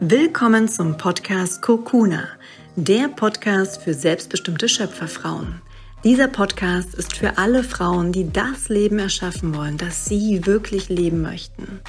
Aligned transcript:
Willkommen 0.00 0.68
zum 0.68 0.98
Podcast 0.98 1.62
Kokuna, 1.62 2.24
der 2.76 3.08
Podcast 3.08 3.80
für 3.80 3.94
selbstbestimmte 3.94 4.68
Schöpferfrauen. 4.68 5.62
Dieser 6.04 6.28
Podcast 6.28 6.94
ist 6.94 7.16
für 7.16 7.38
alle 7.38 7.64
Frauen, 7.64 8.12
die 8.12 8.30
das 8.30 8.68
Leben 8.68 8.98
erschaffen 8.98 9.56
wollen, 9.56 9.78
das 9.78 10.04
sie 10.04 10.44
wirklich 10.44 10.90
leben 10.90 11.22
möchten. 11.22 11.80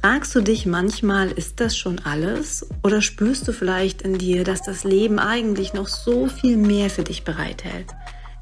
Fragst 0.00 0.34
du 0.34 0.40
dich 0.40 0.64
manchmal, 0.64 1.30
ist 1.32 1.60
das 1.60 1.76
schon 1.76 1.98
alles? 1.98 2.66
Oder 2.82 3.02
spürst 3.02 3.46
du 3.46 3.52
vielleicht 3.52 4.00
in 4.00 4.16
dir, 4.16 4.42
dass 4.42 4.62
das 4.62 4.84
Leben 4.84 5.18
eigentlich 5.18 5.74
noch 5.74 5.88
so 5.88 6.28
viel 6.28 6.56
mehr 6.56 6.88
für 6.88 7.04
dich 7.04 7.24
bereithält? 7.24 7.88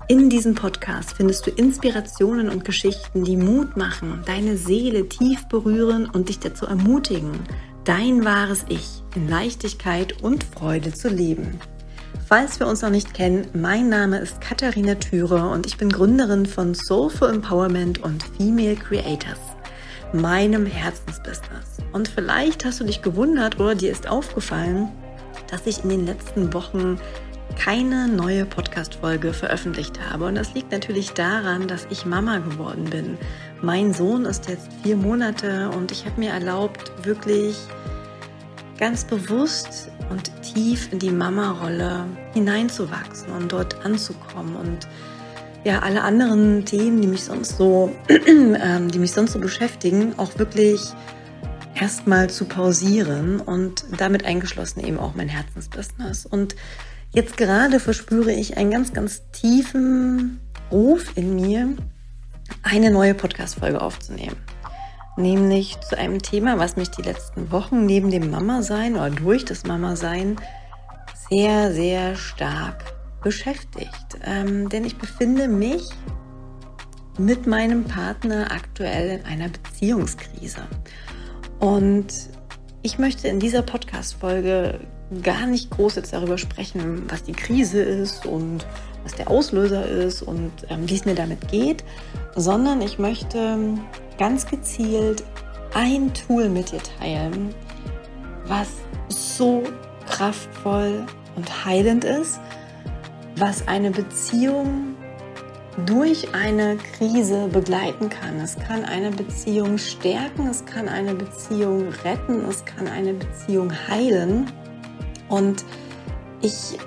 In 0.07 0.31
diesem 0.31 0.55
Podcast 0.55 1.15
findest 1.19 1.47
du 1.47 1.51
Inspirationen 1.51 2.49
und 2.49 2.65
Geschichten, 2.65 3.25
die 3.25 3.37
Mut 3.37 3.77
machen, 3.77 4.23
deine 4.25 4.57
Seele 4.57 5.07
tief 5.07 5.47
berühren 5.49 6.09
und 6.09 6.31
dich 6.31 6.39
dazu 6.39 6.65
ermutigen, 6.65 7.33
dein 7.89 8.23
wahres 8.27 8.67
Ich 8.69 9.03
in 9.15 9.29
Leichtigkeit 9.29 10.23
und 10.23 10.45
Freude 10.45 10.93
zu 10.93 11.09
leben. 11.09 11.59
Falls 12.27 12.61
wir 12.61 12.67
uns 12.67 12.83
noch 12.83 12.91
nicht 12.91 13.15
kennen, 13.15 13.47
mein 13.55 13.89
Name 13.89 14.19
ist 14.19 14.43
Katharina 14.43 14.97
Thüre 14.97 15.49
und 15.49 15.65
ich 15.65 15.79
bin 15.79 15.89
Gründerin 15.89 16.45
von 16.45 16.75
Soulful 16.75 17.31
Empowerment 17.31 18.03
und 18.03 18.23
Female 18.37 18.77
Creators, 18.77 19.41
meinem 20.13 20.67
Herzensbusiness. 20.67 21.79
Und 21.93 22.09
vielleicht 22.09 22.67
hast 22.67 22.79
du 22.81 22.85
dich 22.85 23.01
gewundert 23.01 23.59
oder 23.59 23.75
dir 23.75 23.91
ist 23.91 24.07
aufgefallen, 24.07 24.91
dass 25.51 25.67
ich 25.67 25.83
in 25.83 25.89
den 25.89 26.05
letzten 26.05 26.53
Wochen 26.53 26.99
keine 27.57 28.07
neue 28.07 28.45
Podcast-Folge 28.45 29.33
veröffentlicht 29.33 29.99
habe. 30.11 30.27
Und 30.27 30.35
das 30.35 30.53
liegt 30.53 30.73
natürlich 30.73 31.13
daran, 31.13 31.67
dass 31.67 31.87
ich 31.89 32.05
Mama 32.05 32.39
geworden 32.39 32.85
bin. 32.85 33.17
Mein 33.61 33.93
Sohn 33.93 34.25
ist 34.25 34.49
jetzt 34.49 34.69
vier 34.83 34.97
Monate 34.97 35.71
und 35.71 35.91
ich 35.91 36.07
habe 36.07 36.21
mir 36.21 36.31
erlaubt, 36.31 36.93
wirklich 37.05 37.57
ganz 38.79 39.05
bewusst 39.05 39.91
und 40.11 40.31
tief 40.43 40.93
in 40.93 41.01
die 41.01 41.11
Mama-Rolle 41.11 42.05
hineinzuwachsen 42.35 43.33
und 43.33 43.51
dort 43.51 43.85
anzukommen 43.85 44.55
und 44.55 44.87
ja, 45.65 45.81
alle 45.81 46.03
anderen 46.03 46.65
Themen, 46.65 47.01
die 47.03 47.09
mich 47.09 47.25
sonst 47.25 47.57
so, 47.59 47.91
ähm, 48.09 48.91
die 48.93 49.01
mich 49.01 49.11
sonst 49.11 49.33
so 49.33 49.41
beschäftigen, 49.41 50.15
auch 50.19 50.39
wirklich 50.39 50.81
erstmal 51.75 52.31
zu 52.31 52.45
pausieren 52.45 53.41
und 53.41 53.85
damit 53.99 54.25
eingeschlossen 54.25 54.85
eben 54.85 54.99
auch 54.99 55.17
mein 55.17 55.29
Herzensbusiness. 55.29 56.27
Und 56.27 56.55
jetzt 57.13 57.37
gerade 57.37 57.81
verspüre 57.81 58.33
ich 58.33 58.57
einen 58.57 58.71
ganz, 58.71 58.93
ganz 58.93 59.23
tiefen 59.33 60.41
Ruf 60.71 61.13
in 61.17 61.35
mir, 61.35 61.75
eine 62.63 62.91
neue 62.91 63.15
Podcast-Folge 63.15 63.81
aufzunehmen 63.81 64.37
nämlich 65.19 65.79
zu 65.81 65.99
einem 65.99 66.23
Thema, 66.23 66.59
was 66.59 66.77
mich 66.77 66.91
die 66.91 67.03
letzten 67.03 67.51
Wochen 67.51 67.85
neben 67.85 68.11
dem 68.11 68.31
Mama-Sein 68.31 68.95
oder 68.95 69.11
durch 69.11 69.45
das 69.45 69.65
Mama-Sein 69.65 70.37
sehr, 71.29 71.73
sehr 71.73 72.17
stark 72.17 72.95
beschäftigt. 73.23 74.19
Ähm, 74.25 74.69
denn 74.69 74.85
ich 74.85 74.97
befinde 74.97 75.49
mich 75.49 75.91
mit 77.19 77.47
meinem 77.47 77.85
Partner 77.85 78.53
aktuell 78.53 79.19
in 79.19 79.27
einer 79.27 79.49
Beziehungskrise. 79.49 80.63
Und 81.59 82.07
ich 82.83 82.99
möchte 82.99 83.27
in 83.27 83.41
dieser 83.41 83.63
Podcast-Folge 83.63 84.81
gar 85.23 85.47
nicht 85.47 85.71
groß 85.71 85.97
jetzt 85.97 86.13
darüber 86.13 86.39
sprechen, 86.39 87.05
was 87.09 87.23
die 87.23 87.33
Krise 87.33 87.81
ist 87.81 88.27
und 88.27 88.67
was 89.03 89.15
der 89.15 89.31
Auslöser 89.31 89.87
ist 89.87 90.23
und 90.23 90.53
ähm, 90.69 90.89
wie 90.89 90.95
es 90.95 91.05
mir 91.05 91.15
damit 91.15 91.49
geht, 91.49 91.85
sondern 92.37 92.83
ich 92.83 92.99
möchte 92.99 93.59
ganz 94.19 94.47
gezielt 94.47 95.25
ein 95.75 96.13
Tool 96.15 96.49
mit 96.49 96.73
dir 96.73 96.81
teilen, 96.99 97.55
was 98.47 98.69
so 99.09 99.63
kraftvoll 100.07 101.07
und 101.37 101.65
heilend 101.65 102.05
ist, 102.05 102.41
was 103.37 103.67
eine 103.69 103.91
Beziehung 103.91 104.97
durch 105.87 106.35
eine 106.35 106.77
Krise 106.77 107.49
begleiten 107.49 108.09
kann. 108.09 108.41
Es 108.41 108.57
kann 108.57 108.85
eine 108.85 109.11
Beziehung 109.11 109.79
stärken, 109.79 110.49
es 110.49 110.65
kann 110.65 110.89
eine 110.89 111.15
Beziehung 111.15 111.89
retten, 112.05 112.45
es 112.49 112.65
kann 112.65 112.89
eine 112.89 113.15
Beziehung 113.15 113.71
heilen. 113.89 114.51
Und 115.29 115.65
ich 116.41 116.79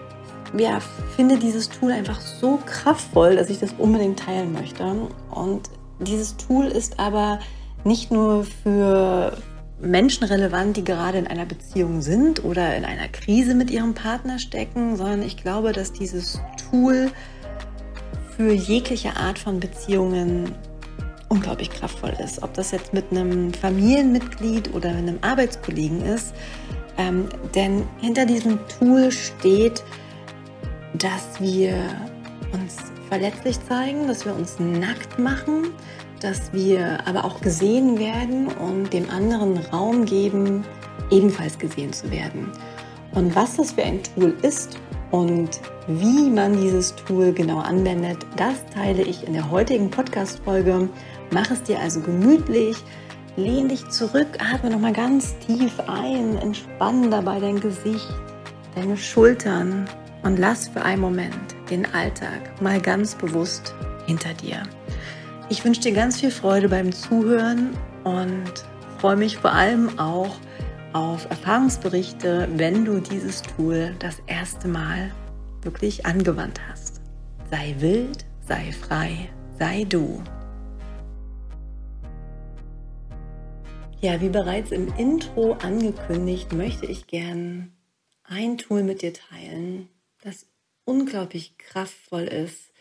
ja, 0.58 0.80
finde 1.16 1.38
dieses 1.38 1.70
Tool 1.70 1.92
einfach 1.92 2.20
so 2.20 2.60
kraftvoll, 2.66 3.36
dass 3.36 3.50
ich 3.50 3.60
das 3.60 3.74
unbedingt 3.78 4.20
teilen 4.20 4.54
möchte. 4.54 4.84
Und 5.30 5.70
dieses 6.00 6.38
Tool 6.38 6.66
ist 6.66 7.00
aber 7.00 7.40
nicht 7.84 8.12
nur 8.12 8.44
für 8.44 9.38
Menschen 9.80 10.26
relevant, 10.26 10.78
die 10.78 10.84
gerade 10.84 11.18
in 11.18 11.28
einer 11.28 11.46
Beziehung 11.46 12.02
sind 12.02 12.44
oder 12.44 12.76
in 12.76 12.86
einer 12.86 13.08
Krise 13.08 13.56
mit 13.56 13.72
ihrem 13.72 13.94
Partner 13.94 14.38
stecken, 14.38 14.96
sondern 14.96 15.24
ich 15.24 15.38
glaube, 15.38 15.72
dass 15.72 15.92
dieses 15.92 16.40
Tool 16.70 17.12
für 18.36 18.52
jegliche 18.52 19.16
Art 19.18 19.40
von 19.40 19.60
Beziehungen 19.60 20.54
unglaublich 21.30 21.70
kraftvoll 21.72 22.14
ist. 22.24 22.44
Ob 22.44 22.54
das 22.54 22.72
jetzt 22.72 22.94
mit 22.94 23.06
einem 23.12 23.54
Familienmitglied 23.54 24.74
oder 24.74 24.90
einem 24.90 25.18
Arbeitskollegen 25.22 26.02
ist. 26.02 26.34
Ähm, 27.02 27.26
denn 27.56 27.84
hinter 28.00 28.26
diesem 28.26 28.60
Tool 28.68 29.12
steht, 29.12 29.84
dass 30.94 31.40
wir 31.40 31.74
uns 32.54 32.78
verletzlich 33.10 33.58
zeigen, 33.68 34.08
dass 34.08 34.26
wir 34.26 34.36
uns 34.36 34.60
nackt 34.60 35.18
machen, 35.18 35.70
dass 36.20 36.54
wir 36.54 37.00
aber 37.08 37.26
auch 37.26 37.42
gesehen 37.42 37.98
werden 37.98 38.48
und 38.48 38.94
dem 38.94 39.10
anderen 39.10 39.58
Raum 39.58 40.06
geben, 40.06 40.64
ebenfalls 41.10 41.58
gesehen 41.58 41.92
zu 41.92 42.12
werden. 42.12 42.52
Und 43.14 43.36
was 43.36 43.58
das 43.58 43.72
für 43.72 43.84
ein 43.84 44.02
Tool 44.04 44.34
ist 44.44 44.78
und 45.10 45.50
wie 45.88 46.30
man 46.30 46.62
dieses 46.62 46.96
Tool 46.96 47.34
genau 47.34 47.60
anwendet, 47.60 48.20
das 48.38 48.66
teile 48.74 49.02
ich 49.02 49.26
in 49.26 49.34
der 49.34 49.50
heutigen 49.50 49.90
Podcast-Folge. 49.90 50.88
Mach 51.32 51.50
es 51.50 51.64
dir 51.64 51.80
also 51.80 52.00
gemütlich, 52.02 52.78
lehn 53.36 53.70
dich 53.70 53.88
zurück, 53.90 54.28
atme 54.40 54.70
nochmal 54.70 54.94
ganz 54.94 55.38
tief 55.40 55.80
ein, 55.88 56.38
entspann 56.38 57.10
dabei 57.10 57.40
dein 57.40 57.60
Gesicht, 57.60 58.14
deine 58.76 58.98
Schultern 58.98 59.88
und 60.24 60.38
lass 60.38 60.68
für 60.68 60.82
einen 60.82 61.02
Moment 61.02 61.56
den 61.70 61.86
Alltag 61.94 62.62
mal 62.62 62.80
ganz 62.82 63.16
bewusst 63.16 63.74
hinter 64.06 64.34
dir. 64.34 64.64
Ich 65.50 65.64
wünsche 65.66 65.82
dir 65.82 65.94
ganz 65.94 66.20
viel 66.20 66.32
Freude 66.32 66.70
beim 66.70 66.92
Zuhören 66.92 67.72
und 68.04 68.52
freue 69.00 69.18
mich 69.18 69.38
vor 69.38 69.52
allem 69.52 69.98
auch 70.00 70.36
auf 70.94 71.30
Erfahrungsberichte, 71.30 72.48
wenn 72.56 72.86
du 72.86 73.00
dieses 73.00 73.42
Tool 73.42 73.96
das 74.00 74.22
erste 74.28 74.68
Mal 74.68 75.12
wirklich 75.62 76.06
angewandt 76.06 76.60
hast. 76.70 77.02
Sei 77.50 77.76
wild, 77.80 78.26
sei 78.48 78.72
frei, 78.72 79.30
sei 79.58 79.86
du. 79.86 80.22
Ja, 84.04 84.20
wie 84.20 84.30
bereits 84.30 84.72
im 84.72 84.92
Intro 84.98 85.54
angekündigt, 85.54 86.54
möchte 86.54 86.88
ich 86.88 87.06
gern 87.06 87.72
ein 88.24 88.58
Tool 88.58 88.82
mit 88.82 89.04
dir 89.04 89.14
teilen, 89.14 89.90
das 90.24 90.48
unglaublich 90.86 91.56
kraftvoll 91.60 92.24
ist 92.24 92.72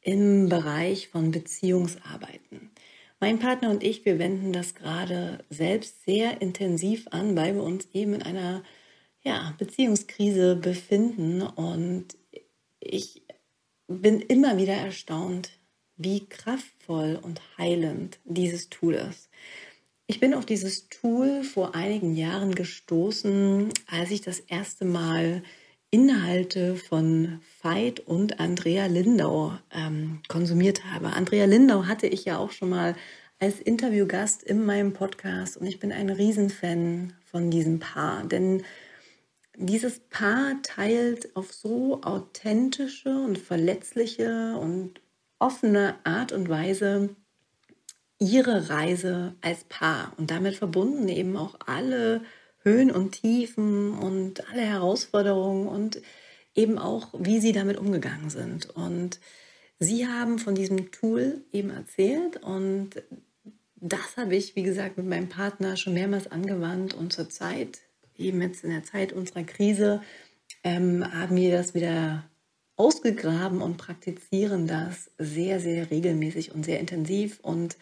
im 0.00 0.48
Bereich 0.48 1.08
von 1.08 1.32
Beziehungsarbeiten. 1.32 2.70
Mein 3.20 3.40
Partner 3.40 3.68
und 3.68 3.82
ich, 3.82 4.06
wir 4.06 4.18
wenden 4.18 4.54
das 4.54 4.74
gerade 4.74 5.44
selbst 5.50 6.02
sehr 6.06 6.40
intensiv 6.40 7.08
an, 7.10 7.36
weil 7.36 7.54
wir 7.54 7.62
uns 7.62 7.88
eben 7.92 8.14
in 8.14 8.22
einer 8.22 8.62
ja, 9.20 9.54
Beziehungskrise 9.58 10.56
befinden. 10.56 11.42
Und 11.42 12.16
ich 12.80 13.22
bin 13.86 14.22
immer 14.22 14.56
wieder 14.56 14.72
erstaunt, 14.74 15.50
wie 15.98 16.24
kraftvoll 16.24 17.20
und 17.20 17.42
heilend 17.58 18.18
dieses 18.24 18.70
Tool 18.70 18.94
ist. 18.94 19.28
Ich 20.06 20.20
bin 20.20 20.34
auf 20.34 20.44
dieses 20.44 20.88
Tool 20.88 21.44
vor 21.44 21.74
einigen 21.74 22.14
Jahren 22.14 22.54
gestoßen, 22.54 23.70
als 23.86 24.10
ich 24.10 24.20
das 24.20 24.40
erste 24.40 24.84
Mal 24.84 25.42
Inhalte 25.90 26.76
von 26.76 27.40
Veit 27.62 28.00
und 28.00 28.40
Andrea 28.40 28.86
Lindau 28.86 29.58
ähm, 29.70 30.20
konsumiert 30.26 30.84
habe. 30.86 31.08
Andrea 31.08 31.44
Lindau 31.44 31.84
hatte 31.84 32.06
ich 32.06 32.24
ja 32.24 32.38
auch 32.38 32.50
schon 32.50 32.70
mal 32.70 32.96
als 33.38 33.60
Interviewgast 33.60 34.42
in 34.42 34.64
meinem 34.64 34.92
Podcast 34.92 35.56
und 35.56 35.66
ich 35.66 35.80
bin 35.80 35.92
ein 35.92 36.08
Riesenfan 36.08 37.12
von 37.24 37.50
diesem 37.50 37.78
Paar, 37.78 38.24
denn 38.24 38.62
dieses 39.56 40.00
Paar 40.00 40.62
teilt 40.62 41.36
auf 41.36 41.52
so 41.52 42.02
authentische 42.02 43.10
und 43.10 43.36
verletzliche 43.36 44.56
und 44.56 45.00
offene 45.38 45.96
Art 46.04 46.32
und 46.32 46.48
Weise 46.48 47.14
ihre 48.22 48.70
Reise 48.70 49.34
als 49.40 49.64
Paar 49.64 50.12
und 50.16 50.30
damit 50.30 50.54
verbunden 50.54 51.08
eben 51.08 51.36
auch 51.36 51.56
alle 51.66 52.22
Höhen 52.62 52.90
und 52.90 53.12
Tiefen 53.12 53.92
und 53.92 54.48
alle 54.50 54.62
Herausforderungen 54.62 55.66
und 55.66 56.00
eben 56.54 56.78
auch, 56.78 57.08
wie 57.18 57.40
sie 57.40 57.52
damit 57.52 57.76
umgegangen 57.78 58.30
sind. 58.30 58.70
Und 58.70 59.18
sie 59.80 60.06
haben 60.06 60.38
von 60.38 60.54
diesem 60.54 60.92
Tool 60.92 61.42
eben 61.52 61.70
erzählt 61.70 62.36
und 62.42 63.02
das 63.76 64.16
habe 64.16 64.36
ich, 64.36 64.54
wie 64.54 64.62
gesagt, 64.62 64.96
mit 64.96 65.06
meinem 65.06 65.28
Partner 65.28 65.76
schon 65.76 65.94
mehrmals 65.94 66.30
angewandt 66.30 66.94
und 66.94 67.12
zurzeit 67.12 67.80
eben 68.16 68.40
jetzt 68.40 68.62
in 68.62 68.70
der 68.70 68.84
Zeit 68.84 69.12
unserer 69.12 69.42
Krise 69.42 70.00
ähm, 70.62 71.04
haben 71.12 71.34
wir 71.34 71.50
das 71.50 71.74
wieder 71.74 72.24
ausgegraben 72.76 73.60
und 73.60 73.78
praktizieren 73.78 74.68
das 74.68 75.10
sehr, 75.18 75.58
sehr 75.58 75.90
regelmäßig 75.90 76.54
und 76.54 76.64
sehr 76.64 76.78
intensiv. 76.78 77.40
Und 77.40 77.76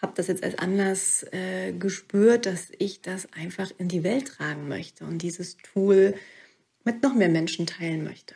habe 0.00 0.12
das 0.14 0.28
jetzt 0.28 0.44
als 0.44 0.56
Anlass 0.58 1.24
äh, 1.32 1.72
gespürt, 1.72 2.46
dass 2.46 2.70
ich 2.78 3.02
das 3.02 3.32
einfach 3.32 3.70
in 3.78 3.88
die 3.88 4.04
Welt 4.04 4.28
tragen 4.28 4.68
möchte 4.68 5.04
und 5.04 5.18
dieses 5.18 5.56
Tool 5.56 6.14
mit 6.84 7.02
noch 7.02 7.14
mehr 7.14 7.28
Menschen 7.28 7.66
teilen 7.66 8.04
möchte. 8.04 8.34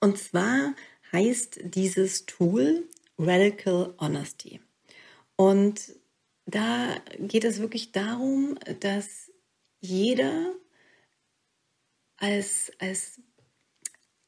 Und 0.00 0.18
zwar 0.18 0.74
heißt 1.12 1.60
dieses 1.62 2.26
Tool 2.26 2.88
Radical 3.18 3.94
Honesty. 3.98 4.60
Und 5.36 5.92
da 6.46 6.96
geht 7.18 7.44
es 7.44 7.60
wirklich 7.60 7.92
darum, 7.92 8.58
dass 8.80 9.30
jeder 9.80 10.54
als, 12.16 12.72
als 12.78 13.20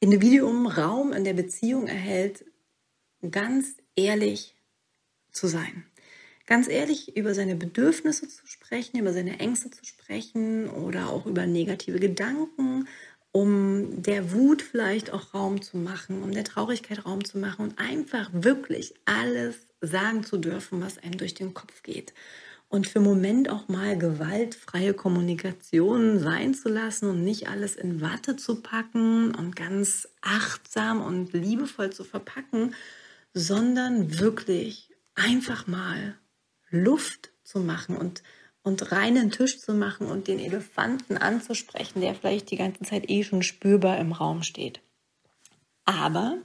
Individuum 0.01 0.67
Raum 0.67 1.13
in 1.13 1.25
der 1.25 1.33
Beziehung 1.33 1.87
erhält, 1.87 2.45
ganz 3.31 3.77
ehrlich 3.97 4.55
zu 5.31 5.47
sein. 5.47 5.87
Ganz 6.47 6.69
ehrlich 6.69 7.17
über 7.17 7.35
seine 7.35 7.57
Bedürfnisse 7.57 8.29
zu 8.29 8.47
sprechen, 8.47 8.99
über 8.99 9.13
seine 9.15 9.41
Ängste 9.41 9.71
zu 9.71 9.85
sprechen 9.85 10.69
oder 10.69 11.09
auch 11.09 11.25
über 11.25 11.47
negative 11.47 11.99
Gedanken, 11.99 12.87
um 13.33 14.03
der 14.03 14.31
Wut 14.33 14.63
vielleicht 14.63 15.11
auch 15.11 15.33
Raum 15.33 15.63
zu 15.63 15.79
machen, 15.79 16.23
um 16.23 16.33
der 16.33 16.45
Traurigkeit 16.45 17.05
Raum 17.07 17.25
zu 17.25 17.39
machen 17.39 17.65
und 17.65 17.79
einfach 17.79 18.31
wirklich 18.33 18.95
alles 19.07 19.57
sagen 19.81 20.23
zu 20.23 20.37
dürfen, 20.37 20.83
was 20.83 20.99
einem 20.99 21.17
durch 21.17 21.35
den 21.35 21.55
Kopf 21.55 21.83
geht. 21.83 22.13
Und 22.69 22.87
für 22.87 22.99
einen 22.99 23.09
Moment 23.09 23.49
auch 23.51 23.69
mal 23.69 23.97
gewaltfreie 23.97 24.95
Kommunikation 24.95 26.19
sein 26.19 26.55
zu 26.55 26.69
lassen 26.69 27.09
und 27.09 27.25
nicht 27.25 27.49
alles 27.49 27.77
in 27.77 28.01
Watte 28.01 28.37
zu 28.37 28.63
packen 28.63 29.35
und 29.35 29.57
ganz 29.57 30.09
achtsam 30.21 31.03
und 31.03 31.33
liebevoll 31.33 31.91
zu 31.91 32.05
verpacken, 32.05 32.75
sondern 33.33 34.19
wirklich 34.19 34.91
einfach 35.15 35.67
mal 35.67 36.17
Luft 36.75 37.31
zu 37.43 37.61
machen 37.61 37.97
und, 37.97 38.23
und 38.63 38.93
reinen 38.93 39.31
Tisch 39.31 39.61
zu 39.61 39.75
machen 39.75 40.09
und 40.09 40.29
den 40.29 40.39
Elefanten 40.39 41.17
anzusprechen, 41.17 42.01
der 42.01 42.15
vielleicht 42.15 42.51
die 42.51 42.57
ganze 42.57 42.83
Zeit 42.83 43.09
eh 43.09 43.25
schon 43.25 43.43
spürbar 43.43 43.99
im 43.99 44.13
Raum 44.13 44.43
steht. 44.43 44.81
Aber 45.85 46.39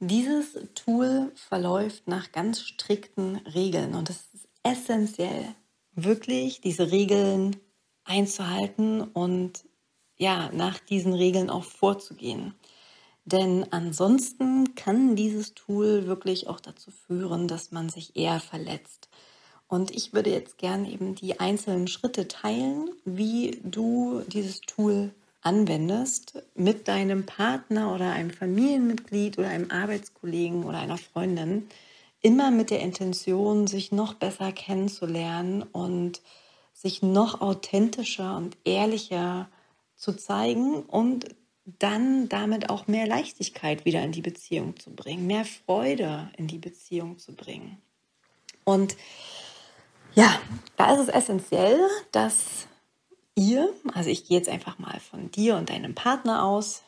dieses 0.00 0.56
Tool 0.74 1.32
verläuft 1.34 2.06
nach 2.06 2.32
ganz 2.32 2.60
strikten 2.60 3.36
Regeln 3.38 3.94
und 3.94 4.10
es 4.10 4.28
ist 4.32 4.48
essentiell, 4.62 5.54
wirklich 5.92 6.60
diese 6.60 6.92
Regeln 6.92 7.56
einzuhalten 8.04 9.02
und 9.02 9.64
ja, 10.16 10.50
nach 10.52 10.78
diesen 10.78 11.12
Regeln 11.12 11.50
auch 11.50 11.64
vorzugehen. 11.64 12.54
Denn 13.24 13.66
ansonsten 13.72 14.74
kann 14.74 15.14
dieses 15.14 15.54
Tool 15.54 16.06
wirklich 16.06 16.48
auch 16.48 16.60
dazu 16.60 16.90
führen, 16.90 17.46
dass 17.46 17.72
man 17.72 17.88
sich 17.88 18.16
eher 18.16 18.40
verletzt. 18.40 19.08
Und 19.68 19.90
ich 19.90 20.14
würde 20.14 20.30
jetzt 20.30 20.56
gerne 20.56 20.90
eben 20.90 21.14
die 21.14 21.40
einzelnen 21.40 21.88
Schritte 21.88 22.26
teilen, 22.26 22.90
wie 23.04 23.60
du 23.62 24.22
dieses 24.26 24.62
Tool 24.62 25.12
anwendest 25.42 26.42
mit 26.54 26.88
deinem 26.88 27.26
Partner 27.26 27.94
oder 27.94 28.10
einem 28.10 28.30
Familienmitglied 28.30 29.38
oder 29.38 29.48
einem 29.48 29.70
Arbeitskollegen 29.70 30.64
oder 30.64 30.78
einer 30.78 30.98
Freundin, 30.98 31.68
immer 32.20 32.50
mit 32.50 32.70
der 32.70 32.80
Intention, 32.80 33.66
sich 33.66 33.92
noch 33.92 34.14
besser 34.14 34.52
kennenzulernen 34.52 35.62
und 35.62 36.20
sich 36.72 37.02
noch 37.02 37.40
authentischer 37.40 38.36
und 38.36 38.56
ehrlicher 38.64 39.48
zu 39.96 40.12
zeigen 40.16 40.82
und 40.82 41.26
dann 41.78 42.28
damit 42.28 42.70
auch 42.70 42.86
mehr 42.86 43.06
Leichtigkeit 43.06 43.84
wieder 43.84 44.02
in 44.02 44.12
die 44.12 44.22
Beziehung 44.22 44.78
zu 44.78 44.90
bringen, 44.90 45.26
mehr 45.26 45.44
Freude 45.44 46.30
in 46.36 46.46
die 46.46 46.58
Beziehung 46.58 47.18
zu 47.18 47.34
bringen. 47.34 47.76
Und 48.64 48.96
ja, 50.18 50.36
da 50.76 50.92
ist 50.94 51.02
es 51.02 51.14
essentiell, 51.14 51.78
dass 52.10 52.66
ihr, 53.36 53.72
also 53.94 54.10
ich 54.10 54.26
gehe 54.26 54.36
jetzt 54.36 54.48
einfach 54.48 54.80
mal 54.80 54.98
von 54.98 55.30
dir 55.30 55.54
und 55.54 55.70
deinem 55.70 55.94
Partner 55.94 56.42
aus, 56.42 56.82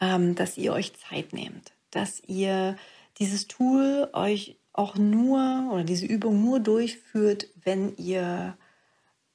ähm, 0.00 0.34
dass 0.34 0.56
ihr 0.56 0.72
euch 0.72 0.94
Zeit 0.96 1.34
nehmt, 1.34 1.72
dass 1.90 2.22
ihr 2.26 2.78
dieses 3.18 3.46
Tool 3.46 4.08
euch 4.14 4.56
auch 4.72 4.94
nur 4.94 5.68
oder 5.70 5.84
diese 5.84 6.06
Übung 6.06 6.42
nur 6.42 6.58
durchführt, 6.58 7.48
wenn 7.62 7.94
ihr 7.98 8.56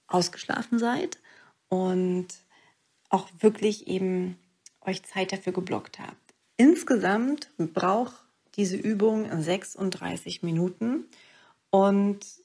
ausgeschlafen 0.07 0.79
seid 0.79 1.19
und 1.69 2.27
auch 3.09 3.27
wirklich 3.39 3.85
eben 3.85 4.39
euch 4.83 5.03
Zeit 5.03 5.31
dafür 5.31 5.53
geblockt 5.53 6.00
habt. 6.00 6.33
Insgesamt 6.57 7.51
braucht 7.57 8.15
diese 8.56 8.77
Übung 8.77 9.29
36 9.44 10.41
Minuten 10.41 11.06
und 11.69 12.41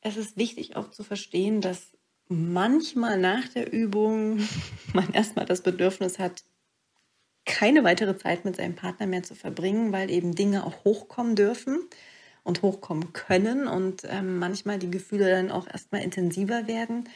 es 0.00 0.16
ist 0.16 0.36
wichtig 0.36 0.76
auch 0.76 0.90
zu 0.90 1.02
verstehen, 1.02 1.60
dass 1.60 1.92
manchmal 2.28 3.18
nach 3.18 3.48
der 3.48 3.72
Übung 3.72 4.40
man 4.92 5.12
erstmal 5.12 5.46
das 5.46 5.62
Bedürfnis 5.62 6.18
hat, 6.18 6.44
keine 7.44 7.84
weitere 7.84 8.16
Zeit 8.16 8.44
mit 8.44 8.56
seinem 8.56 8.76
Partner 8.76 9.06
mehr 9.06 9.22
zu 9.22 9.34
verbringen, 9.34 9.92
weil 9.92 10.10
eben 10.10 10.34
Dinge 10.34 10.64
auch 10.64 10.84
hochkommen 10.84 11.36
dürfen 11.36 11.80
und 12.44 12.62
hochkommen 12.62 13.12
können 13.12 13.66
und 13.66 14.02
ähm, 14.08 14.38
manchmal 14.38 14.78
die 14.78 14.90
Gefühle 14.90 15.30
dann 15.30 15.50
auch 15.50 15.66
erstmal 15.66 16.02
intensiver 16.02 16.68
werden. 16.68 17.08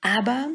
Aber 0.00 0.48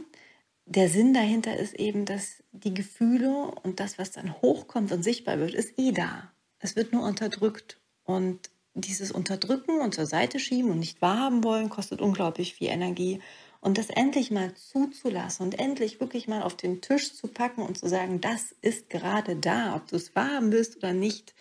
der 0.65 0.89
Sinn 0.89 1.13
dahinter 1.13 1.55
ist 1.57 1.73
eben, 1.75 2.05
dass 2.05 2.43
die 2.51 2.73
Gefühle 2.73 3.31
und 3.63 3.79
das, 3.79 3.97
was 3.97 4.11
dann 4.11 4.33
hochkommt 4.41 4.91
und 4.91 5.03
sichtbar 5.03 5.39
wird, 5.39 5.53
ist 5.53 5.79
eh 5.79 5.93
da. 5.93 6.31
Es 6.59 6.75
wird 6.75 6.91
nur 6.91 7.03
unterdrückt. 7.03 7.79
Und 8.03 8.49
dieses 8.81 9.11
Unterdrücken 9.11 9.79
und 9.79 9.93
zur 9.93 10.05
Seite 10.05 10.39
schieben 10.39 10.71
und 10.71 10.79
nicht 10.79 11.01
wahrhaben 11.01 11.43
wollen, 11.43 11.69
kostet 11.69 12.01
unglaublich 12.01 12.53
viel 12.53 12.69
Energie. 12.69 13.21
Und 13.59 13.77
das 13.77 13.89
endlich 13.89 14.31
mal 14.31 14.53
zuzulassen 14.53 15.45
und 15.45 15.59
endlich 15.59 15.99
wirklich 15.99 16.27
mal 16.27 16.43
auf 16.43 16.55
den 16.55 16.81
Tisch 16.81 17.13
zu 17.13 17.27
packen 17.27 17.63
und 17.63 17.77
zu 17.77 17.89
sagen, 17.89 18.21
das 18.21 18.55
ist 18.61 18.89
gerade 18.89 19.35
da, 19.35 19.75
ob 19.75 19.87
du 19.87 19.95
es 19.95 20.15
wahrhaben 20.15 20.51
willst 20.51 20.77
oder 20.77 20.93
nicht, 20.93 21.33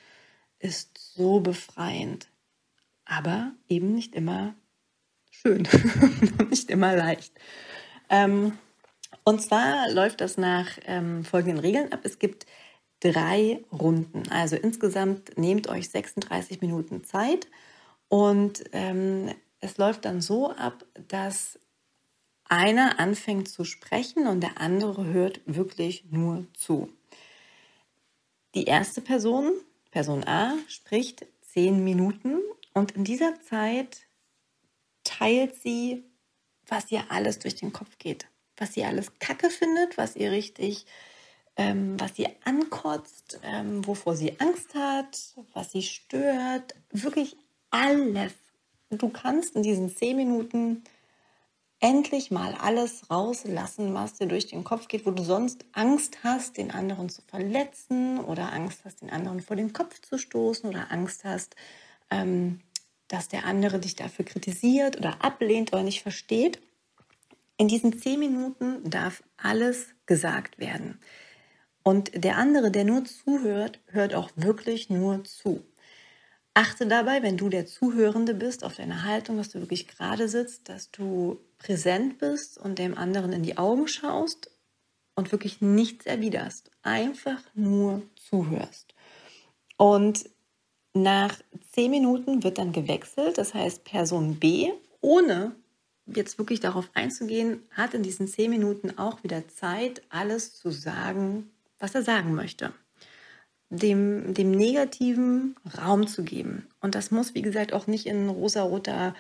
ist 0.59 1.15
so 1.15 1.41
befreiend. 1.41 2.29
Aber 3.05 3.53
eben 3.69 3.95
nicht 3.95 4.15
immer 4.15 4.55
schön 5.31 5.69
nicht 6.51 6.71
immer 6.71 6.97
leicht. 6.97 7.33
Ähm, 8.09 8.59
und 9.25 9.43
zwar 9.43 9.91
läuft 9.91 10.21
das 10.21 10.39
nach 10.39 10.79
ähm, 10.87 11.25
folgenden 11.25 11.59
Regeln 11.59 11.93
ab. 11.93 12.01
Es 12.05 12.19
gibt 12.19 12.47
drei 13.01 13.63
Runden. 13.73 14.29
Also 14.31 14.57
insgesamt 14.57 15.37
nehmt 15.37 15.69
euch 15.69 15.91
36 15.91 16.61
Minuten 16.61 17.05
Zeit 17.05 17.49
und 18.09 18.65
ähm, 18.73 19.35
es 19.61 19.79
läuft 19.79 20.05
dann 20.05 20.21
so 20.21 20.51
ab, 20.51 20.85
dass 21.09 21.59
einer 22.49 23.01
anfängt 23.01 23.49
zu 23.49 23.65
sprechen 23.65 24.27
und 24.27 24.41
der 24.41 24.61
andere 24.61 25.07
hört 25.07 25.41
wirklich 25.47 26.05
nur 26.11 26.47
zu. 26.55 26.89
Die 28.55 28.65
erste 28.65 29.01
Person, 29.01 29.53
Person 29.91 30.25
A, 30.25 30.55
spricht 30.69 31.27
zehn 31.43 31.83
Minuten 31.83 32.39
und 32.73 32.93
in 32.93 33.05
dieser 33.05 33.41
Zeit 33.43 34.07
teilt 35.05 35.55
sie, 35.57 36.05
was 36.67 36.91
ihr 36.91 37.05
alles 37.11 37.39
durch 37.39 37.57
den 37.57 37.73
Kopf 37.73 37.99
geht, 37.99 38.27
was 38.57 38.75
sie 38.75 38.85
alles 38.85 39.19
Kacke 39.19 39.51
findet, 39.51 39.99
was 39.99 40.17
ihr 40.17 40.31
richtig, 40.31 40.87
ähm, 41.57 41.99
was 41.99 42.17
sie 42.17 42.29
ankotzt, 42.45 43.41
ähm, 43.43 43.87
wovor 43.87 44.17
sie 44.17 44.39
Angst 44.41 44.75
hat, 44.75 45.35
was 45.53 45.73
sie 45.73 45.83
stört, 45.83 46.75
wirklich 46.91 47.37
alles. 47.71 48.33
Du 48.91 49.09
kannst 49.09 49.57
in 49.57 49.63
diesen 49.63 49.95
zehn 49.95 50.17
Minuten 50.17 50.85
endlich 51.81 52.31
mal 52.31 52.55
alles 52.55 53.11
rauslassen, 53.11 53.93
was 53.95 54.15
dir 54.15 54.27
durch 54.27 54.47
den 54.47 54.65
Kopf 54.65 54.89
geht, 54.89 55.07
wo 55.07 55.11
du 55.11 55.23
sonst 55.23 55.65
Angst 55.73 56.19
hast, 56.25 56.57
den 56.57 56.71
anderen 56.71 57.09
zu 57.09 57.23
verletzen 57.23 58.19
oder 58.19 58.53
Angst 58.53 58.81
hast, 58.85 59.03
den 59.03 59.11
anderen 59.11 59.41
vor 59.41 59.57
den 59.57 59.73
Kopf 59.73 60.01
zu 60.01 60.19
stoßen 60.19 60.69
oder 60.69 60.91
Angst 60.91 61.25
hast, 61.25 61.55
ähm, 62.11 62.61
dass 63.09 63.29
der 63.29 63.45
andere 63.45 63.79
dich 63.79 63.95
dafür 63.95 64.25
kritisiert 64.25 64.97
oder 64.97 65.23
ablehnt 65.25 65.73
oder 65.73 65.83
nicht 65.83 66.03
versteht. 66.03 66.61
In 67.59 67.69
diesen 67.69 67.99
zehn 67.99 68.21
Minuten 68.21 68.89
darf 68.89 69.23
alles 69.37 69.89
gesagt 70.07 70.59
werden. 70.59 70.99
Und 71.87 72.25
der 72.25 72.37
andere, 72.37 72.73
der 72.73 72.85
nur 72.85 73.05
zuhört, 73.05 73.79
hört 73.87 74.13
auch 74.13 74.31
wirklich 74.35 74.91
nur 74.91 75.23
zu. 75.23 75.63
Achte 76.53 76.89
dabei, 76.89 77.23
wenn 77.23 77.37
du 77.37 77.49
der 77.49 77.65
Zuhörende 77.65 78.35
bist, 78.35 78.65
auf 78.65 78.75
deine 78.75 79.05
Haltung, 79.05 79.37
dass 79.37 79.51
du 79.51 79.61
wirklich 79.61 79.87
gerade 79.87 80.29
sitzt, 80.29 80.69
dass 80.69 80.91
du 80.91 81.39
präsent 81.59 82.19
bist 82.19 82.59
und 82.59 82.81
dem 82.81 82.99
anderen 82.99 83.33
in 83.33 83.45
die 83.45 83.57
Augen 83.57 83.87
schaust 83.87 84.51
und 85.15 85.31
wirklich 85.31 85.61
nichts 85.61 86.07
erwiderst. 86.07 86.73
Einfach 86.83 87.41
nur 87.55 88.03
zuhörst. 88.17 88.93
Und 89.77 90.29
nach 90.93 91.39
zehn 91.71 91.93
Minuten 91.93 92.43
wird 92.43 92.59
dann 92.59 92.73
gewechselt. 92.73 93.39
Das 93.39 93.55
heißt, 93.55 93.85
Person 93.85 94.41
B, 94.41 94.73
ohne 95.01 95.55
jetzt 96.07 96.37
wirklich 96.37 96.59
darauf 96.59 96.91
einzugehen, 96.95 97.63
hat 97.71 97.95
in 97.95 98.03
diesen 98.03 98.27
zehn 98.27 98.51
Minuten 98.51 98.99
auch 98.99 99.23
wieder 99.23 99.47
Zeit, 99.47 100.03
alles 100.09 100.59
zu 100.59 100.73
sagen, 100.73 101.53
was 101.79 101.95
er 101.95 102.03
sagen 102.03 102.35
möchte. 102.35 102.73
Dem, 103.69 104.33
dem 104.33 104.53
Negativen 104.53 105.57
Raum 105.79 106.07
zu 106.07 106.23
geben. 106.23 106.69
Und 106.81 106.95
das 106.95 107.11
muss, 107.11 107.35
wie 107.35 107.43
gesagt, 107.43 107.73
auch 107.73 107.87
nicht 107.89 108.07
in 108.07 108.29
rosa-roter 108.29 109.15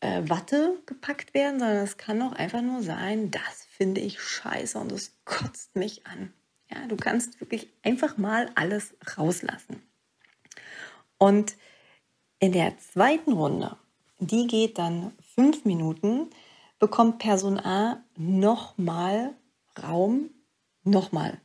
äh, 0.00 0.22
Watte 0.28 0.78
gepackt 0.86 1.34
werden, 1.34 1.58
sondern 1.58 1.78
es 1.78 1.96
kann 1.96 2.20
auch 2.22 2.32
einfach 2.32 2.60
nur 2.60 2.82
sein, 2.82 3.30
das 3.30 3.66
finde 3.70 4.00
ich 4.00 4.20
scheiße 4.20 4.78
und 4.78 4.92
es 4.92 5.16
kotzt 5.24 5.74
mich 5.74 6.06
an. 6.06 6.32
Ja, 6.70 6.86
du 6.86 6.96
kannst 6.96 7.40
wirklich 7.40 7.68
einfach 7.82 8.18
mal 8.18 8.50
alles 8.54 8.94
rauslassen. 9.16 9.82
Und 11.16 11.56
in 12.38 12.52
der 12.52 12.76
zweiten 12.78 13.32
Runde, 13.32 13.76
die 14.18 14.46
geht 14.46 14.78
dann 14.78 15.12
fünf 15.34 15.64
Minuten, 15.64 16.28
bekommt 16.78 17.18
Person 17.18 17.58
A 17.58 18.04
nochmal 18.16 19.34
Raum, 19.82 20.30
nochmal 20.84 21.40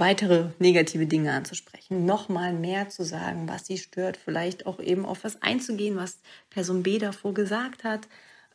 weitere 0.00 0.50
negative 0.58 1.06
Dinge 1.06 1.32
anzusprechen, 1.32 2.04
nochmal 2.04 2.52
mehr 2.52 2.88
zu 2.88 3.04
sagen, 3.04 3.48
was 3.48 3.66
sie 3.66 3.78
stört, 3.78 4.16
vielleicht 4.16 4.66
auch 4.66 4.80
eben 4.80 5.04
auf 5.04 5.24
was 5.24 5.42
einzugehen, 5.42 5.96
was 5.96 6.20
Person 6.50 6.82
B 6.82 6.98
davor 6.98 7.34
gesagt 7.34 7.84
hat. 7.84 8.08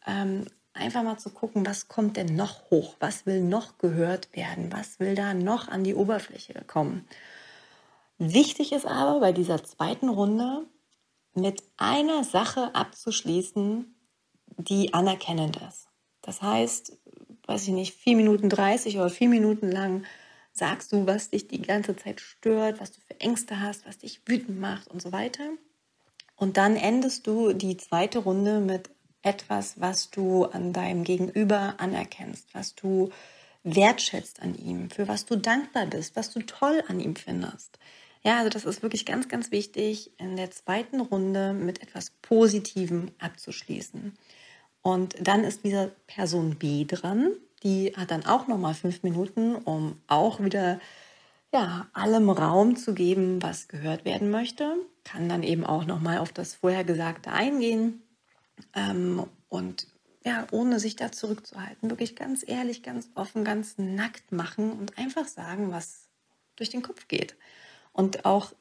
Ähm, 0.06 0.46
einfach 0.74 1.04
mal 1.04 1.18
zu 1.18 1.30
gucken, 1.30 1.66
was 1.66 1.88
kommt 1.88 2.18
denn 2.18 2.36
noch 2.36 2.70
hoch, 2.72 2.96
was 3.00 3.26
will 3.26 3.42
noch 3.42 3.78
gehört 3.78 4.36
werden, 4.36 4.72
was 4.72 5.00
will 5.00 5.16
da 5.16 5.34
noch 5.34 5.68
an 5.68 5.84
die 5.84 5.96
Oberfläche 5.96 6.64
kommen. 6.68 7.08
Wichtig 8.18 8.72
ist 8.72 8.86
aber 8.86 9.20
bei 9.20 9.32
dieser 9.32 9.64
zweiten 9.64 10.10
Runde 10.10 10.66
mit 11.34 11.64
einer 11.78 12.24
Sache 12.24 12.74
abzuschließen, 12.74 13.96
die 14.58 14.94
anerkennend 14.94 15.58
ist. 15.68 15.88
Das 16.22 16.42
heißt, 16.42 16.98
weiß 17.48 17.64
ich 17.64 17.74
nicht, 17.74 17.94
vier 17.96 18.16
Minuten 18.16 18.50
30 18.50 18.98
oder 18.98 19.10
vier 19.10 19.30
Minuten 19.30 19.72
lang 19.72 20.06
sagst 20.54 20.94
du, 20.94 21.06
was 21.08 21.32
dich 21.32 21.48
die 21.48 21.62
ganze 21.62 21.96
Zeit 21.96 22.22
stört, 22.22 22.80
was 22.80 22.92
du 22.92 23.02
für 23.02 23.20
Ängste 23.20 23.60
hast, 23.60 23.86
was 23.86 23.98
dich 23.98 24.22
wütend 24.26 24.60
macht 24.60 24.88
und 24.88 25.02
so 25.02 25.12
weiter. 25.12 25.50
Und 26.36 26.58
dann 26.58 26.76
endest 26.76 27.28
du 27.28 27.54
die 27.54 27.78
zweite 27.78 28.20
Runde 28.20 28.60
mit 28.60 28.90
etwas, 29.24 29.80
was 29.80 30.10
du 30.12 30.46
an 30.46 30.74
deinem 30.74 31.04
Gegenüber 31.04 31.76
anerkennst, 31.78 32.54
was 32.54 32.76
du 32.76 33.12
wertschätzt 33.64 34.42
an 34.42 34.56
ihm, 34.56 34.90
für 34.90 35.08
was 35.08 35.26
du 35.26 35.38
dankbar 35.38 35.86
bist, 35.88 36.16
was 36.16 36.32
du 36.32 36.42
toll 36.42 36.84
an 36.88 37.00
ihm 37.00 37.16
findest. 37.16 37.80
Ja, 38.24 38.38
also 38.38 38.50
das 38.50 38.66
ist 38.66 38.84
wirklich 38.84 39.06
ganz, 39.06 39.28
ganz 39.28 39.52
wichtig, 39.52 40.12
in 40.18 40.38
der 40.38 40.52
zweiten 40.52 41.02
Runde 41.02 41.54
mit 41.54 41.82
etwas 41.82 42.12
Positivem 42.22 43.12
abzuschließen. 43.20 44.18
Und 44.82 45.16
dann 45.20 45.44
ist 45.44 45.64
wieder 45.64 45.92
Person 46.08 46.58
B 46.58 46.86
dran. 46.86 47.32
Die 47.64 47.94
hat 47.96 48.12
dann 48.12 48.26
auch 48.26 48.48
nochmal 48.48 48.74
fünf 48.74 49.04
Minuten, 49.04 49.56
um 49.56 50.02
auch 50.08 50.42
wieder 50.42 50.80
ja, 51.54 51.88
allem 51.94 52.30
Raum 52.30 52.76
zu 52.76 52.94
geben, 52.94 53.42
was 53.42 53.68
gehört 53.68 54.06
werden 54.06 54.32
möchte. 54.32 54.76
Kann 55.04 55.30
dann 55.30 55.44
eben 55.44 55.64
auch 55.66 55.86
nochmal 55.86 56.18
auf 56.18 56.34
das 56.34 56.56
Vorhergesagte 56.56 57.32
eingehen 57.32 58.02
ähm, 58.76 59.26
und 59.50 59.88
ja, 60.26 60.48
ohne 60.52 60.80
sich 60.80 60.96
da 60.96 61.12
zurückzuhalten, 61.12 61.90
wirklich 61.90 62.16
ganz 62.16 62.44
ehrlich, 62.48 62.82
ganz 62.82 63.10
offen, 63.14 63.44
ganz 63.44 63.78
nackt 63.78 64.32
machen 64.32 64.72
und 64.72 64.98
einfach 64.98 65.28
sagen, 65.28 65.72
was 65.72 66.08
durch 66.56 66.70
den 66.70 66.82
Kopf 66.82 67.08
geht. 67.08 67.36
Und 67.92 68.26
auch 68.26 68.54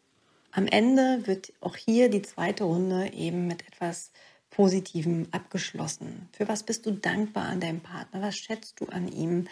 am 0.51 0.67
Ende 0.67 1.27
wird 1.27 1.53
auch 1.61 1.77
hier 1.77 2.11
die 2.11 2.23
zweite 2.23 2.65
Runde 2.65 3.13
eben 3.13 3.47
mit 3.47 3.67
etwas 3.67 4.11
Positivem 4.53 5.29
abgeschlossen. 5.31 6.29
Für 6.33 6.47
was 6.47 6.63
bist 6.63 6.85
du 6.85 6.93
dankbar 6.93 7.47
an 7.47 7.61
deinem 7.61 7.81
Partner? 7.81 8.21
Was 8.21 8.37
schätzt 8.37 8.81
du 8.81 8.87
an 8.87 9.09
ihm? 9.09 9.49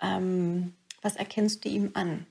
Ähm, 0.00 0.74
was 1.02 1.16
erkennst 1.16 1.64
du 1.64 1.68
ihm 1.68 1.90
an? 1.94 2.26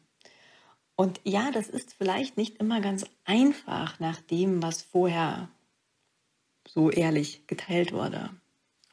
Und 0.96 1.20
ja, 1.26 1.52
das 1.52 1.68
ist 1.68 1.94
vielleicht 1.94 2.38
nicht 2.38 2.58
immer 2.58 2.80
ganz 2.80 3.06
einfach 3.26 4.00
nach 4.00 4.22
dem, 4.22 4.64
was 4.64 4.82
vorher 4.82 5.50
so 6.66 6.90
ehrlich 6.90 7.46
geteilt 7.48 7.92
wurde, 7.92 8.30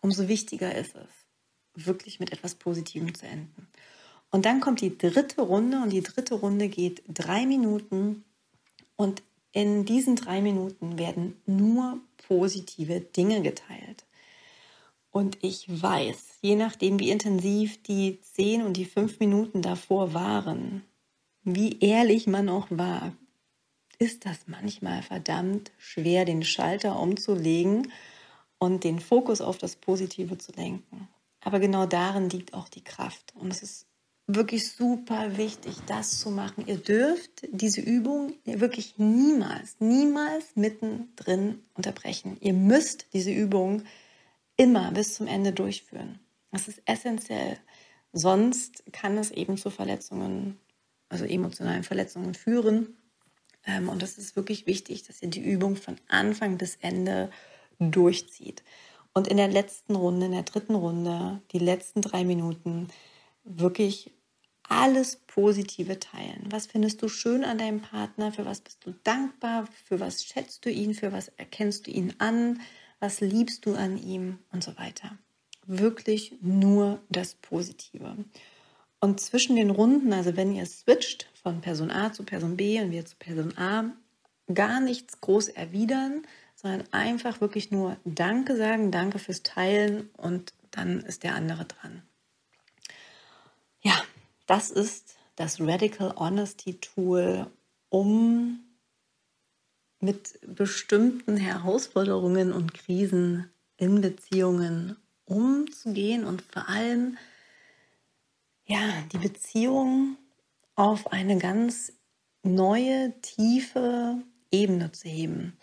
umso 0.03 0.27
wichtiger 0.27 0.75
ist 0.75 0.97
es, 0.97 1.85
wirklich 1.87 2.19
mit 2.19 2.33
etwas 2.33 2.57
Positivem 2.57 3.15
zu 3.15 3.27
enden. 3.27 3.69
Und 4.33 4.45
dann 4.45 4.61
kommt 4.61 4.81
die 4.81 4.99
dritte 4.99 5.43
Runde 5.43 5.81
und 5.81 5.91
die 5.91 6.03
dritte 6.03 6.35
Runde 6.35 6.69
geht 6.69 7.05
drei 7.07 7.47
Minuten 7.47 8.25
und 8.97 9.23
in 9.53 9.85
diesen 9.85 10.17
drei 10.17 10.41
Minuten 10.41 10.99
werden 10.99 11.41
nur 11.47 11.99
positive 12.29 13.01
Dinge 13.01 13.43
geteilt. 13.43 14.05
Und 15.11 15.39
ich 15.43 15.67
weiß, 15.69 16.39
je 16.41 16.55
nachdem, 16.55 17.01
wie 17.01 17.11
intensiv 17.11 17.83
die 17.83 18.21
zehn 18.21 18.63
und 18.63 18.77
die 18.77 18.85
fünf 18.85 19.19
Minuten 19.19 19.61
davor 19.61 20.15
waren, 20.15 20.85
wie 21.43 21.81
ehrlich 21.81 22.27
man 22.27 22.49
auch 22.49 22.69
war, 22.71 23.13
ist 23.99 24.25
das 24.25 24.47
manchmal 24.47 25.03
verdammt 25.03 25.73
schwer, 25.79 26.25
den 26.25 26.45
Schalter 26.45 26.99
umzulegen 26.99 27.93
und 28.59 28.85
den 28.85 29.01
Fokus 29.01 29.41
auf 29.41 29.59
das 29.59 29.77
Positive 29.77 30.39
zu 30.39 30.53
lenken. 30.53 31.09
Aber 31.41 31.59
genau 31.59 31.87
darin 31.87 32.31
liegt 32.31 32.55
auch 32.55 32.69
die 32.69 32.85
Kraft. 32.85 33.35
Und 33.35 33.51
es 33.51 33.63
ist 33.63 33.87
wirklich 34.35 34.73
super 34.73 35.37
wichtig, 35.37 35.77
das 35.87 36.19
zu 36.19 36.31
machen. 36.31 36.65
Ihr 36.67 36.77
dürft 36.77 37.47
diese 37.51 37.81
Übung 37.81 38.35
wirklich 38.45 38.99
niemals, 38.99 39.77
niemals 39.79 40.57
mittendrin 40.57 41.63
unterbrechen. 41.75 42.37
Ihr 42.41 42.53
müsst 42.53 43.07
diese 43.13 43.31
Übung 43.31 43.83
immer 44.57 44.93
bis 44.93 45.15
zum 45.15 45.27
Ende 45.27 45.53
durchführen. 45.53 46.19
Das 46.53 46.69
ist 46.69 46.83
essentiell. 46.85 47.59
Sonst 48.13 48.83
kann 48.93 49.17
es 49.19 49.31
eben 49.31 49.57
zu 49.57 49.71
Verletzungen, 49.71 50.59
also 51.09 51.25
emotionalen 51.25 51.85
Verletzungen 51.85 52.35
führen. 52.35 52.97
Ähm, 53.65 53.89
und 53.89 54.03
das 54.03 54.19
ist 54.19 54.37
wirklich 54.37 54.67
wichtig, 54.67 55.05
dass 55.05 55.23
ihr 55.23 55.29
die 55.29 55.41
Übung 55.41 55.77
von 55.77 55.97
Anfang 56.09 56.59
bis 56.59 56.77
Ende 56.77 57.31
durchzieht. 57.79 58.63
Und 59.13 59.29
in 59.29 59.37
der 59.37 59.49
letzten 59.49 59.97
Runde, 59.97 60.27
in 60.27 60.33
der 60.33 60.43
dritten 60.43 60.75
Runde, 60.75 61.41
die 61.53 61.59
letzten 61.59 62.01
drei 62.01 62.25
Minuten, 62.25 62.89
wirklich 63.45 64.13
alles 64.71 65.17
Positive 65.17 65.99
teilen. 65.99 66.47
Was 66.49 66.67
findest 66.67 67.03
du 67.03 67.09
schön 67.09 67.45
an 67.45 67.59
deinem 67.59 67.83
Partner? 67.83 68.33
Für 68.33 68.47
was 68.47 68.61
bist 68.61 68.87
du 68.87 68.95
dankbar? 69.03 69.69
Für 69.85 70.01
was 70.01 70.25
schätzt 70.25 70.65
du 70.65 70.71
ihn? 70.71 70.95
Für 70.95 71.13
was 71.13 71.29
erkennst 71.37 71.87
du 71.87 71.91
ihn 71.91 72.15
an? 72.19 72.61
Was 73.01 73.21
liebst 73.21 73.67
du 73.67 73.75
an 73.75 73.99
ihm? 73.99 74.39
Und 74.53 74.63
so 74.63 74.79
weiter. 74.79 75.19
Wirklich 75.67 76.37
nur 76.41 77.01
das 77.09 77.35
Positive. 77.35 78.17
Und 79.01 79.21
zwischen 79.21 79.57
den 79.57 79.71
Runden, 79.71 80.13
also 80.13 80.37
wenn 80.37 80.55
ihr 80.55 80.67
switcht 80.67 81.29
von 81.43 81.61
Person 81.61 81.91
A 81.91 82.13
zu 82.13 82.23
Person 82.23 82.57
B 82.57 82.81
und 82.81 82.93
wir 82.93 83.05
zu 83.05 83.17
Person 83.17 83.59
A, 83.59 83.91
gar 84.55 84.81
nichts 84.81 85.21
groß 85.21 85.49
erwidern, 85.49 86.23
sondern 86.55 86.85
einfach 86.93 87.41
wirklich 87.41 87.73
nur 87.73 87.97
Danke 88.05 88.57
sagen, 88.57 88.93
Danke 88.93 89.19
fürs 89.19 89.43
Teilen 89.43 90.11
und 90.17 90.53
dann 90.71 91.01
ist 91.01 91.25
der 91.25 91.35
andere 91.35 91.65
dran. 91.65 92.03
Ja, 93.81 94.01
das 94.51 94.73
ist 94.73 95.15
das 95.37 95.61
Radical 95.61 96.13
Honesty 96.17 96.75
Tool, 96.81 97.47
um 97.89 98.59
mit 100.01 100.41
bestimmten 100.45 101.37
Herausforderungen 101.37 102.53
und 102.53 102.75
Krisen 102.75 103.49
in 103.77 104.01
Beziehungen 104.01 104.97
umzugehen 105.25 106.25
und 106.25 106.43
vor 106.43 106.69
allem 106.69 107.17
ja, 108.65 108.81
die 109.13 109.19
Beziehung 109.19 110.17
auf 110.75 111.13
eine 111.13 111.39
ganz 111.39 111.93
neue, 112.43 113.15
tiefe 113.21 114.21
Ebene 114.51 114.91
zu 114.91 115.09
heben. 115.09 115.57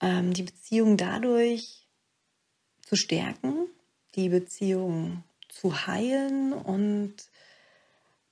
Ähm, 0.00 0.32
die 0.32 0.44
Beziehung 0.44 0.96
dadurch 0.96 1.86
zu 2.86 2.96
stärken, 2.96 3.68
die 4.14 4.30
Beziehung 4.30 5.24
zu 5.50 5.86
heilen 5.86 6.54
und 6.54 7.14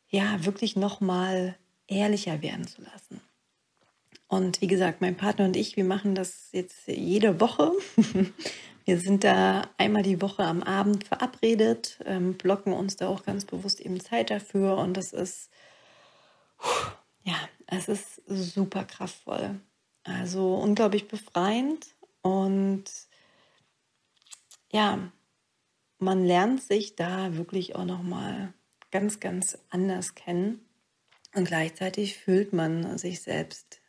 ja, 0.08 0.44
wirklich 0.44 0.76
nochmal 0.76 1.56
ehrlicher 1.86 2.42
werden 2.42 2.66
zu 2.66 2.82
lassen. 2.82 3.20
Und 4.28 4.60
wie 4.60 4.66
gesagt, 4.66 5.00
mein 5.00 5.16
Partner 5.16 5.44
und 5.44 5.56
ich, 5.56 5.76
wir 5.76 5.84
machen 5.84 6.14
das 6.14 6.50
jetzt 6.52 6.88
jede 6.88 7.40
Woche. 7.40 7.72
Wir 8.88 9.00
sind 9.00 9.24
da 9.24 9.62
einmal 9.78 10.04
die 10.04 10.22
Woche 10.22 10.44
am 10.44 10.62
Abend 10.62 11.02
verabredet, 11.02 11.98
ähm, 12.04 12.34
blocken 12.34 12.72
uns 12.72 12.94
da 12.94 13.08
auch 13.08 13.24
ganz 13.24 13.44
bewusst 13.44 13.80
eben 13.80 13.98
Zeit 13.98 14.30
dafür 14.30 14.76
und 14.76 14.96
das 14.96 15.12
ist, 15.12 15.50
ja, 17.24 17.34
es 17.66 17.88
ist 17.88 18.22
super 18.28 18.84
kraftvoll. 18.84 19.60
Also 20.04 20.54
unglaublich 20.54 21.08
befreiend 21.08 21.96
und 22.22 22.84
ja, 24.70 25.10
man 25.98 26.24
lernt 26.24 26.62
sich 26.62 26.94
da 26.94 27.34
wirklich 27.34 27.74
auch 27.74 27.86
nochmal 27.86 28.54
ganz, 28.90 29.20
ganz 29.20 29.58
anders 29.70 30.14
kennen 30.14 30.60
und 31.34 31.46
gleichzeitig 31.46 32.16
fühlt 32.16 32.52
man 32.52 32.98
sich 32.98 33.20
selbst 33.22 33.80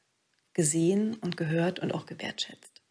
gesehen 0.53 1.15
und 1.21 1.37
gehört 1.37 1.79
und 1.79 1.93
auch 1.93 2.05
gewertschätzt. 2.05 2.81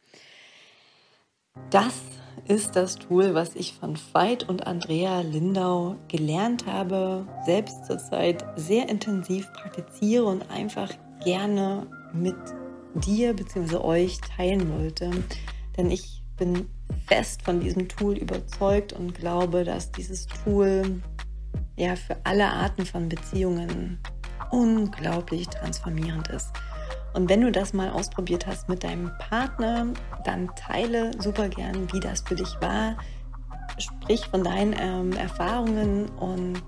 Das 1.70 2.00
ist 2.46 2.76
das 2.76 2.96
Tool, 2.96 3.34
was 3.34 3.56
ich 3.56 3.72
von 3.74 3.98
Veit 4.12 4.48
und 4.48 4.66
Andrea 4.66 5.20
Lindau 5.20 5.96
gelernt 6.08 6.66
habe, 6.66 7.26
selbst 7.44 7.86
zurzeit 7.86 8.44
sehr 8.56 8.88
intensiv 8.88 9.52
praktiziere 9.52 10.24
und 10.24 10.50
einfach 10.50 10.92
gerne 11.24 11.86
mit 12.12 12.36
dir 12.94 13.34
bzw. 13.34 13.76
euch 13.76 14.20
teilen 14.20 14.72
wollte. 14.72 15.10
Denn 15.76 15.90
ich 15.90 16.22
bin 16.36 16.68
fest 17.06 17.42
von 17.42 17.60
diesem 17.60 17.88
Tool 17.88 18.16
überzeugt 18.16 18.92
und 18.92 19.14
glaube, 19.14 19.64
dass 19.64 19.90
dieses 19.90 20.26
Tool 20.26 21.02
ja 21.76 21.96
für 21.96 22.16
alle 22.24 22.46
Arten 22.46 22.86
von 22.86 23.08
Beziehungen 23.08 23.98
unglaublich 24.50 25.48
transformierend 25.48 26.28
ist. 26.28 26.50
Und 27.14 27.30
wenn 27.30 27.40
du 27.40 27.50
das 27.50 27.72
mal 27.72 27.90
ausprobiert 27.90 28.46
hast 28.46 28.68
mit 28.68 28.84
deinem 28.84 29.10
Partner, 29.18 29.86
dann 30.24 30.50
teile 30.54 31.10
super 31.20 31.48
gern, 31.48 31.90
wie 31.92 32.00
das 32.00 32.20
für 32.20 32.34
dich 32.34 32.54
war. 32.60 32.96
Sprich 33.78 34.26
von 34.26 34.44
deinen 34.44 34.74
ähm, 34.78 35.12
Erfahrungen 35.12 36.08
und 36.20 36.62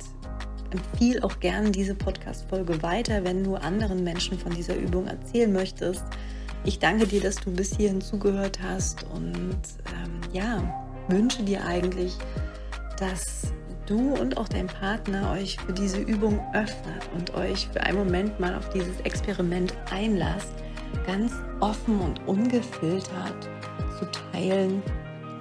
empfiehl 0.71 1.23
auch 1.23 1.41
gern 1.41 1.73
diese 1.73 1.95
Podcast-Folge 1.95 2.83
weiter, 2.83 3.25
wenn 3.25 3.45
du 3.45 3.57
anderen 3.57 4.05
Menschen 4.05 4.39
von 4.39 4.55
dieser 4.55 4.77
Übung 4.77 5.07
erzählen 5.07 5.53
möchtest. 5.53 6.05
Ich 6.65 6.79
danke 6.79 7.07
dir, 7.07 7.21
dass 7.21 7.37
du 7.37 7.51
bis 7.51 7.77
hierhin 7.77 8.01
zugehört 8.01 8.59
hast 8.63 9.05
und 9.15 9.61
ähm, 9.87 10.21
ja, 10.33 10.63
wünsche 11.09 11.43
dir 11.43 11.65
eigentlich, 11.65 12.17
dass 12.99 13.53
du 13.89 14.15
und 14.15 14.37
auch 14.37 14.49
dein 14.49 14.67
Partner 14.67 15.33
euch 15.33 15.57
für 15.59 15.73
diese 15.73 15.99
Übung 15.99 16.41
öffnet 16.53 17.09
und 17.17 17.35
euch 17.35 17.69
für 17.73 17.81
einen 17.81 17.99
Moment 17.99 18.39
mal 18.39 18.55
auf 18.55 18.69
dieses 18.71 19.01
Experiment 19.01 19.75
einlasst, 19.91 20.53
ganz 21.07 21.33
offen 21.61 22.01
und 22.01 22.27
ungefiltert 22.27 23.49
zu 23.99 24.07
teilen, 24.33 24.83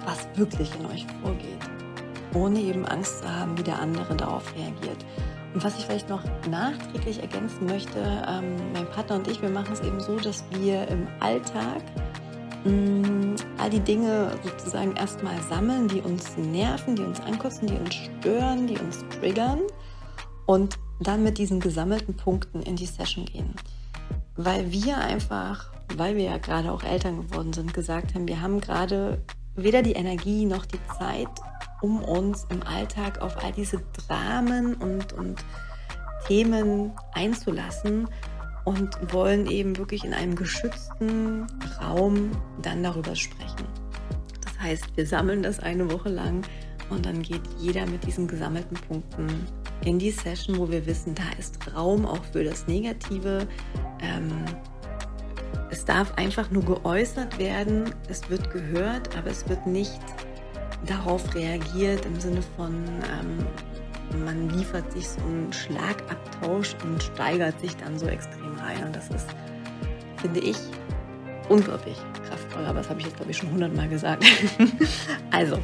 was 0.04 0.26
wirklich 0.36 0.70
in 0.78 0.86
euch 0.86 1.06
vorgeht, 1.22 1.58
ohne 2.34 2.60
eben 2.60 2.86
Angst 2.86 3.20
zu 3.20 3.28
haben, 3.28 3.56
wie 3.58 3.62
der 3.62 3.78
andere 3.78 4.16
darauf 4.16 4.54
reagiert. 4.56 5.04
Und 5.54 5.64
was 5.64 5.78
ich 5.78 5.86
vielleicht 5.86 6.08
noch 6.08 6.22
nachträglich 6.50 7.20
ergänzen 7.20 7.66
möchte, 7.66 7.98
ähm, 8.00 8.56
mein 8.72 8.86
Partner 8.90 9.16
und 9.16 9.28
ich, 9.28 9.40
wir 9.40 9.48
machen 9.48 9.72
es 9.72 9.80
eben 9.80 10.00
so, 10.00 10.16
dass 10.16 10.44
wir 10.50 10.86
im 10.88 11.06
Alltag 11.20 11.82
all 12.64 13.70
die 13.70 13.80
Dinge 13.80 14.32
sozusagen 14.42 14.96
erstmal 14.96 15.40
sammeln, 15.42 15.88
die 15.88 16.00
uns 16.00 16.36
nerven, 16.36 16.96
die 16.96 17.02
uns 17.02 17.20
ankosten, 17.20 17.68
die 17.68 17.76
uns 17.76 17.94
stören, 17.94 18.66
die 18.66 18.78
uns 18.78 19.04
triggern 19.20 19.60
und 20.46 20.78
dann 21.00 21.22
mit 21.22 21.38
diesen 21.38 21.60
gesammelten 21.60 22.16
Punkten 22.16 22.62
in 22.62 22.76
die 22.76 22.86
Session 22.86 23.24
gehen. 23.26 23.54
Weil 24.36 24.70
wir 24.72 24.98
einfach, 24.98 25.72
weil 25.96 26.16
wir 26.16 26.24
ja 26.24 26.38
gerade 26.38 26.72
auch 26.72 26.82
Eltern 26.82 27.28
geworden 27.28 27.52
sind, 27.52 27.74
gesagt 27.74 28.14
haben, 28.14 28.26
wir 28.26 28.40
haben 28.40 28.60
gerade 28.60 29.22
weder 29.54 29.82
die 29.82 29.92
Energie 29.92 30.44
noch 30.44 30.66
die 30.66 30.80
Zeit, 30.98 31.28
um 31.80 32.02
uns 32.02 32.46
im 32.50 32.62
Alltag 32.62 33.20
auf 33.20 33.42
all 33.44 33.52
diese 33.52 33.82
Dramen 34.06 34.74
und, 34.74 35.12
und 35.12 35.44
Themen 36.26 36.92
einzulassen 37.12 38.08
und 38.68 39.14
wollen 39.14 39.46
eben 39.46 39.78
wirklich 39.78 40.04
in 40.04 40.12
einem 40.12 40.34
geschützten 40.34 41.46
Raum 41.80 42.30
dann 42.60 42.82
darüber 42.82 43.16
sprechen. 43.16 43.64
Das 44.44 44.60
heißt, 44.60 44.84
wir 44.94 45.06
sammeln 45.06 45.42
das 45.42 45.58
eine 45.58 45.90
Woche 45.90 46.10
lang 46.10 46.42
und 46.90 47.06
dann 47.06 47.22
geht 47.22 47.40
jeder 47.58 47.86
mit 47.86 48.06
diesen 48.06 48.28
gesammelten 48.28 48.76
Punkten 48.76 49.26
in 49.86 49.98
die 49.98 50.10
Session, 50.10 50.58
wo 50.58 50.70
wir 50.70 50.84
wissen, 50.84 51.14
da 51.14 51.22
ist 51.38 51.74
Raum 51.74 52.04
auch 52.04 52.22
für 52.30 52.44
das 52.44 52.66
Negative. 52.66 53.48
Ähm, 54.02 54.44
es 55.70 55.86
darf 55.86 56.12
einfach 56.16 56.50
nur 56.50 56.64
geäußert 56.64 57.38
werden, 57.38 57.94
es 58.10 58.28
wird 58.28 58.50
gehört, 58.50 59.16
aber 59.16 59.30
es 59.30 59.48
wird 59.48 59.66
nicht 59.66 60.00
darauf 60.84 61.34
reagiert 61.34 62.04
im 62.04 62.20
Sinne 62.20 62.42
von, 62.56 62.74
ähm, 62.74 63.46
man 64.24 64.48
liefert 64.50 64.90
sich 64.92 65.08
so 65.08 65.20
einen 65.20 65.52
Schlagabtausch 65.52 66.76
und 66.84 67.02
steigert 67.02 67.60
sich 67.60 67.76
dann 67.76 67.98
so 67.98 68.06
extrem 68.06 68.54
rein. 68.56 68.84
Und 68.84 68.96
das 68.96 69.08
ist, 69.10 69.28
finde 70.16 70.40
ich, 70.40 70.56
unglaublich 71.48 71.96
kraftvoll. 72.28 72.64
Aber 72.64 72.78
das 72.78 72.88
habe 72.88 73.00
ich 73.00 73.06
jetzt, 73.06 73.16
glaube 73.16 73.30
ich, 73.30 73.36
schon 73.36 73.50
hundertmal 73.50 73.88
gesagt. 73.88 74.24
also, 75.30 75.58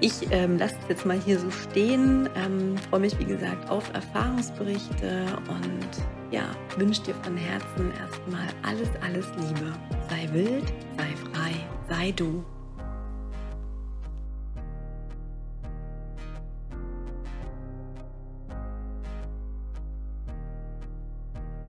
ich 0.00 0.30
ähm, 0.30 0.58
lasse 0.58 0.74
es 0.82 0.88
jetzt 0.88 1.06
mal 1.06 1.18
hier 1.18 1.38
so 1.38 1.50
stehen. 1.50 2.28
Ähm, 2.36 2.76
Freue 2.90 3.00
mich, 3.00 3.18
wie 3.18 3.24
gesagt, 3.24 3.70
auf 3.70 3.92
Erfahrungsberichte 3.94 5.24
und 5.48 5.88
ja, 6.30 6.42
wünsche 6.76 7.02
dir 7.02 7.14
von 7.22 7.36
Herzen 7.36 7.92
erstmal 7.98 8.48
alles, 8.62 8.88
alles 9.02 9.26
Liebe. 9.36 9.72
Sei 10.10 10.28
wild, 10.32 10.72
sei 10.98 11.32
frei, 11.32 11.52
sei 11.88 12.12
du. 12.12 12.44